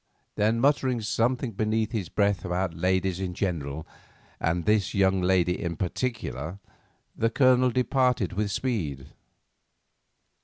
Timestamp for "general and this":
3.35-4.95